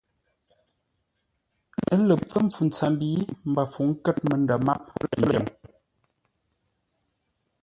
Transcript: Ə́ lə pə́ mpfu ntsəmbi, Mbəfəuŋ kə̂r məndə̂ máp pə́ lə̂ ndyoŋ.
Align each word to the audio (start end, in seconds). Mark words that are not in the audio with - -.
Ə́ 1.91 1.97
lə 2.07 2.13
pə́ 2.29 2.39
mpfu 2.45 2.61
ntsəmbi, 2.67 3.09
Mbəfəuŋ 3.49 3.89
kə̂r 4.03 4.15
məndə̂ 4.27 4.57
máp 4.65 4.81
pə́ 4.95 5.05
lə̂ 5.09 5.17
ndyoŋ. 5.29 5.45